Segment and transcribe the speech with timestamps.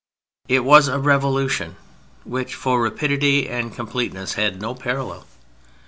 [0.47, 1.75] It was a revolution
[2.23, 5.27] which for rapidity and completeness has no parallel.